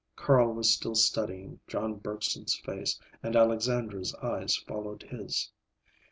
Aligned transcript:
Carl 0.15 0.51
was 0.51 0.73
still 0.73 0.95
studying 0.95 1.59
John 1.67 1.93
Bergson's 1.93 2.55
face 2.55 2.99
and 3.21 3.35
Alexandra's 3.35 4.15
eyes 4.15 4.55
followed 4.57 5.03
his. 5.03 5.51